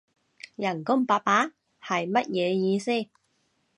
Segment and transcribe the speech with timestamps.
[0.55, 1.51] 人工八百？
[1.83, 3.07] 係乜嘢意思？